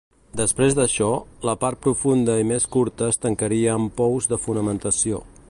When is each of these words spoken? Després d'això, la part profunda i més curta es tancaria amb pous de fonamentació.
Després 0.39 0.75
d'això, 0.77 1.09
la 1.49 1.55
part 1.65 1.81
profunda 1.87 2.39
i 2.45 2.49
més 2.53 2.67
curta 2.77 3.11
es 3.15 3.23
tancaria 3.27 3.77
amb 3.79 3.95
pous 4.01 4.33
de 4.35 4.43
fonamentació. 4.49 5.25